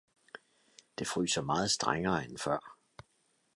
[0.99, 2.77] det fryser meget strengere end før!